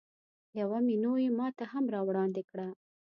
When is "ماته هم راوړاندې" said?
1.39-2.41